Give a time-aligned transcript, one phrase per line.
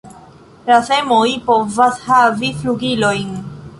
[0.69, 3.37] La semoj povas havi flugilojn.